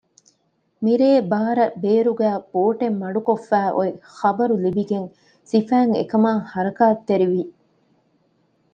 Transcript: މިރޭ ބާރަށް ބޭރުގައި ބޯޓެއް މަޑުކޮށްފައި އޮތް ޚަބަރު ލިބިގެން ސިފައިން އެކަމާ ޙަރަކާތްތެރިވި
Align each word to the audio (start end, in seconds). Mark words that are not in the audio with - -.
މިރޭ 0.83 1.09
ބާރަށް 1.31 1.75
ބޭރުގައި 1.83 2.39
ބޯޓެއް 2.53 2.97
މަޑުކޮށްފައި 3.01 3.71
އޮތް 3.75 3.97
ޚަބަރު 4.17 4.55
ލިބިގެން 4.63 5.07
ސިފައިން 5.49 5.93
އެކަމާ 5.99 6.29
ޙަރަކާތްތެރިވި 6.51 7.41